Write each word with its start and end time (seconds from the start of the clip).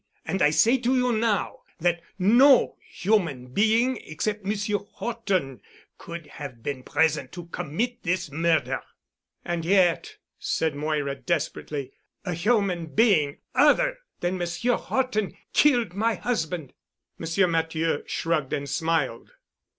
And 0.25 0.41
I 0.41 0.49
say 0.49 0.79
to 0.79 0.95
you 0.97 1.11
now 1.11 1.59
that 1.79 2.01
no 2.17 2.75
human 2.89 3.45
being 3.53 3.97
except 3.97 4.43
Monsieur 4.43 4.79
Horton 4.93 5.61
could 5.99 6.25
have 6.25 6.63
been 6.63 6.81
present 6.81 7.31
to 7.33 7.45
commit 7.49 8.01
this 8.01 8.31
murder." 8.31 8.81
"And 9.45 9.63
yet," 9.63 10.17
said 10.39 10.75
Moira 10.75 11.13
desperately, 11.13 11.91
"a 12.25 12.33
human 12.33 12.87
being 12.87 13.41
other 13.53 13.99
than 14.21 14.39
Monsieur 14.39 14.73
Horton 14.77 15.37
killed 15.53 15.93
my 15.93 16.15
husband." 16.15 16.73
Monsieur 17.19 17.45
Matthieu 17.45 18.01
shrugged 18.07 18.53
and 18.53 18.67
smiled. 18.67 19.33